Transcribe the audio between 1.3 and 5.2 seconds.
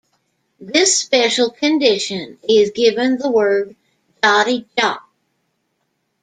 condition is given the word Joti Jot.